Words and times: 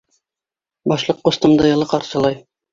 Башлыҡ 0.93 1.21
ҡустымды 1.29 1.71
йылы 1.71 1.91
ҡаршылай. 1.95 2.45